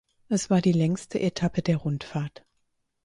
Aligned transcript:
Es 0.29 0.49
war 0.49 0.61
die 0.61 0.71
längste 0.71 1.19
Etappe 1.19 1.61
der 1.61 1.77
Rundfahrt. 1.77 2.43